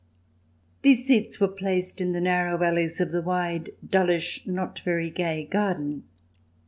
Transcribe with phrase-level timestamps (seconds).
[0.81, 5.45] These seats were placed in the narrow alleys of the wide, dullish, not very gay
[5.45, 6.05] garden.